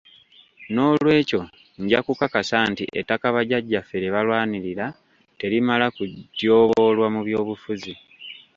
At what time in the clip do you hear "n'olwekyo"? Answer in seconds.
0.73-1.41